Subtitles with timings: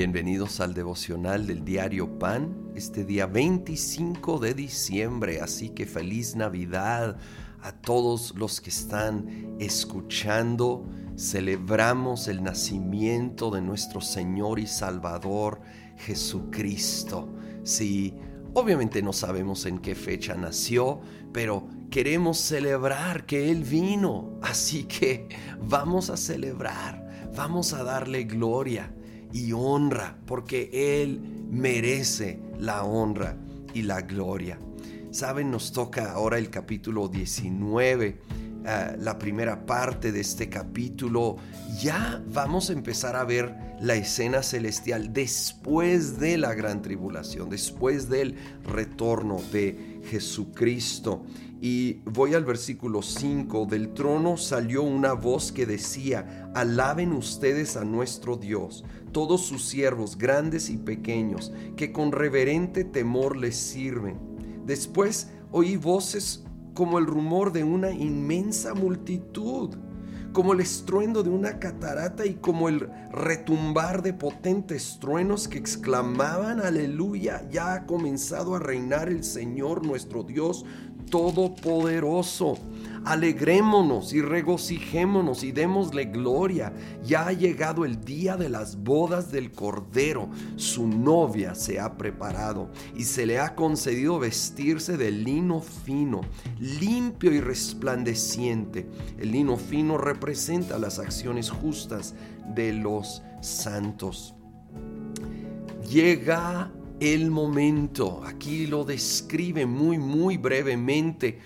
[0.00, 7.18] Bienvenidos al devocional del diario Pan, este día 25 de diciembre, así que feliz Navidad
[7.60, 10.86] a todos los que están escuchando.
[11.18, 15.60] Celebramos el nacimiento de nuestro Señor y Salvador
[15.98, 17.28] Jesucristo.
[17.62, 18.14] Sí,
[18.54, 25.28] obviamente no sabemos en qué fecha nació, pero queremos celebrar que Él vino, así que
[25.60, 28.94] vamos a celebrar, vamos a darle gloria
[29.32, 30.70] y honra, porque
[31.02, 31.20] Él
[31.50, 33.36] merece la honra
[33.74, 34.58] y la gloria.
[35.10, 38.20] Saben, nos toca ahora el capítulo 19,
[38.66, 41.36] ah, la primera parte de este capítulo.
[41.80, 48.08] Ya vamos a empezar a ver la escena celestial después de la gran tribulación, después
[48.08, 51.24] del retorno de Jesucristo.
[51.62, 57.84] Y voy al versículo 5, del trono salió una voz que decía, alaben ustedes a
[57.84, 64.18] nuestro Dios, todos sus siervos, grandes y pequeños, que con reverente temor les sirven.
[64.64, 69.76] Después oí voces como el rumor de una inmensa multitud
[70.32, 76.60] como el estruendo de una catarata y como el retumbar de potentes truenos que exclamaban,
[76.60, 80.64] aleluya, ya ha comenzado a reinar el Señor nuestro Dios
[81.10, 82.58] Todopoderoso.
[83.04, 86.72] Alegrémonos y regocijémonos y démosle gloria.
[87.02, 90.28] Ya ha llegado el día de las bodas del Cordero.
[90.56, 96.20] Su novia se ha preparado y se le ha concedido vestirse de lino fino,
[96.58, 98.86] limpio y resplandeciente.
[99.18, 102.14] El lino fino representa las acciones justas
[102.54, 104.34] de los santos.
[105.88, 111.38] Llega el momento, aquí lo describe muy, muy brevemente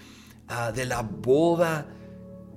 [0.49, 1.87] Ah, de la boda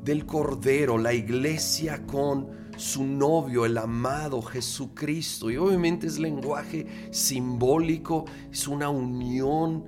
[0.03, 5.49] del Cordero, la iglesia con su novio, el amado Jesucristo.
[5.49, 9.85] Y obviamente es lenguaje simbólico, es una unión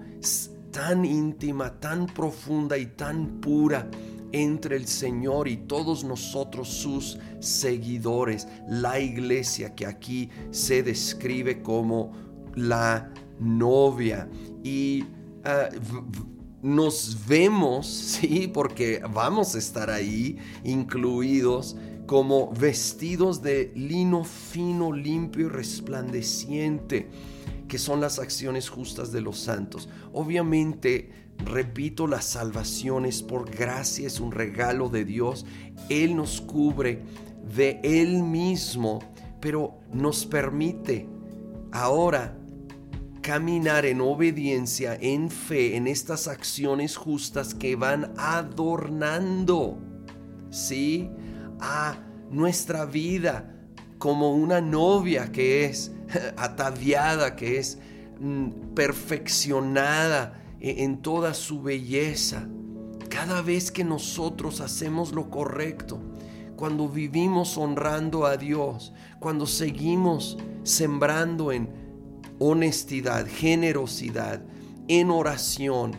[0.71, 3.89] tan íntima, tan profunda y tan pura
[4.31, 12.13] entre el Señor y todos nosotros sus seguidores, la iglesia que aquí se describe como
[12.55, 14.29] la novia.
[14.63, 15.03] Y
[15.43, 15.69] ah,
[16.61, 21.75] nos vemos, sí, porque vamos a estar ahí incluidos
[22.05, 27.07] como vestidos de lino fino, limpio y resplandeciente,
[27.67, 29.89] que son las acciones justas de los santos.
[30.11, 35.45] Obviamente, repito, la salvación es por gracia, es un regalo de Dios.
[35.87, 37.03] Él nos cubre
[37.55, 38.99] de Él mismo,
[39.39, 41.07] pero nos permite
[41.71, 42.38] ahora
[43.29, 49.77] caminar en obediencia, en fe, en estas acciones justas que van adornando,
[50.49, 51.11] ¿sí?
[51.59, 51.99] A
[52.31, 53.55] nuestra vida
[53.99, 55.91] como una novia que es
[56.37, 57.77] ataviada, que es
[58.19, 62.49] mm, perfeccionada e-, en toda su belleza.
[63.09, 66.01] Cada vez que nosotros hacemos lo correcto,
[66.55, 71.88] cuando vivimos honrando a Dios, cuando seguimos sembrando en
[72.39, 74.41] honestidad, generosidad,
[74.87, 75.97] en oración.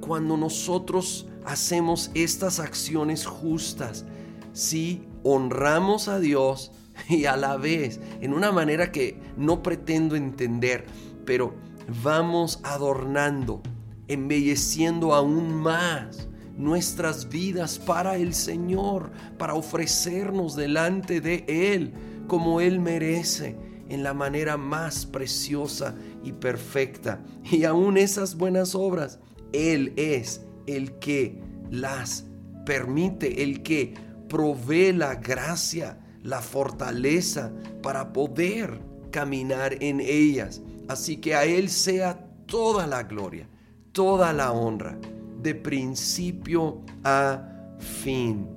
[0.00, 4.04] Cuando nosotros hacemos estas acciones justas,
[4.52, 6.72] si honramos a Dios
[7.08, 10.86] y a la vez, en una manera que no pretendo entender,
[11.26, 11.54] pero
[12.02, 13.60] vamos adornando,
[14.08, 21.92] embelleciendo aún más nuestras vidas para el Señor, para ofrecernos delante de Él
[22.28, 23.56] como Él merece
[23.88, 27.20] en la manera más preciosa y perfecta.
[27.50, 29.18] Y aún esas buenas obras,
[29.52, 31.40] Él es el que
[31.70, 32.26] las
[32.64, 33.94] permite, el que
[34.28, 37.52] provee la gracia, la fortaleza
[37.82, 38.80] para poder
[39.10, 40.62] caminar en ellas.
[40.88, 43.48] Así que a Él sea toda la gloria,
[43.92, 44.98] toda la honra,
[45.42, 47.46] de principio a
[47.78, 48.48] fin.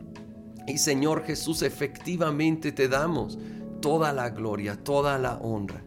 [0.68, 3.38] Y Señor Jesús, efectivamente te damos
[3.87, 5.81] toda la gloria, toda la honra.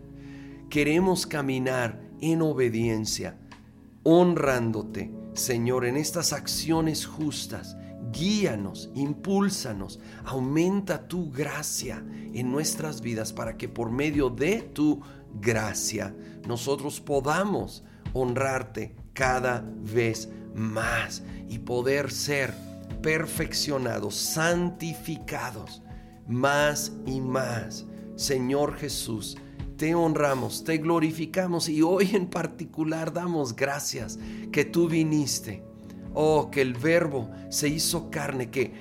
[0.70, 3.36] Queremos caminar en obediencia,
[4.04, 7.76] honrándote, Señor, en estas acciones justas.
[8.10, 12.02] Guíanos, impúlsanos, aumenta tu gracia
[12.32, 15.02] en nuestras vidas para que por medio de tu
[15.38, 16.16] gracia
[16.48, 22.54] nosotros podamos honrarte cada vez más y poder ser
[23.02, 25.82] perfeccionados, santificados
[26.30, 27.84] más y más.
[28.20, 29.38] Señor Jesús,
[29.78, 34.18] te honramos, te glorificamos y hoy en particular damos gracias
[34.52, 35.64] que tú viniste.
[36.12, 38.74] Oh, que el verbo se hizo carne, que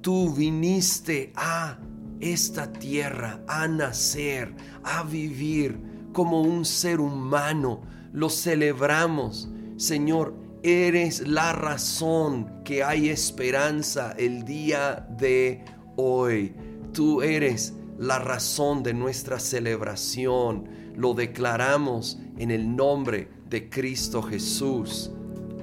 [0.00, 1.78] tú viniste a
[2.18, 4.52] esta tierra a nacer,
[4.82, 5.78] a vivir
[6.12, 7.82] como un ser humano.
[8.12, 9.48] Lo celebramos.
[9.76, 10.34] Señor,
[10.64, 15.64] eres la razón que hay esperanza el día de
[15.94, 16.52] hoy.
[16.92, 20.68] Tú eres la razón de nuestra celebración.
[20.96, 25.10] Lo declaramos en el nombre de Cristo Jesús.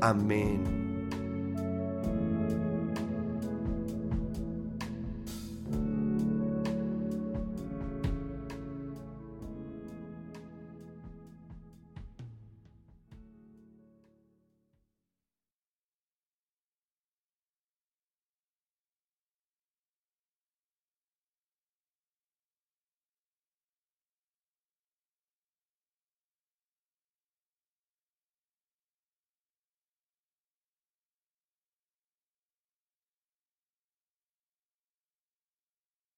[0.01, 0.82] Amén.